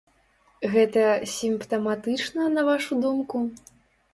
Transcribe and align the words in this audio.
Гэта 0.75 1.03
сімптаматычна, 1.33 2.49
на 2.57 2.61
вашу 2.71 2.93
думку? 3.05 3.37